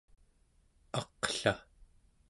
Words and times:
aqla 0.99 1.55